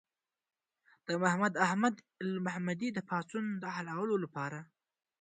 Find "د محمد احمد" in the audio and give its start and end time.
1.07-1.95